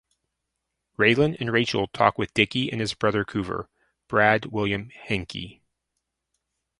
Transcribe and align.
Raylan 0.97 1.39
and 1.39 1.51
Rachel 1.53 1.85
talk 1.85 2.17
with 2.17 2.33
Dickie 2.33 2.71
and 2.71 2.81
his 2.81 2.95
brother 2.95 3.23
Coover 3.23 3.67
(Brad 4.07 4.47
William 4.47 4.89
Henke). 4.89 5.61